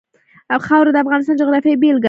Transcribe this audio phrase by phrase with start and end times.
[0.65, 1.99] خاوره د افغانستان د جغرافیې بېلګه ده.